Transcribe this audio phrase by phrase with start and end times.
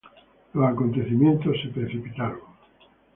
[0.53, 2.33] Los acontecimientos se precipitan.